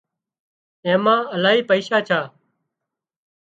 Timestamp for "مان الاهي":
1.03-1.61